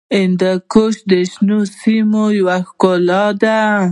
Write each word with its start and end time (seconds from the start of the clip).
هندوکش 0.19 0.95
د 1.11 1.11
شنو 1.31 1.59
سیمو 1.79 2.23
یوه 2.39 2.57
ښکلا 2.67 3.23
ده. 3.41 3.59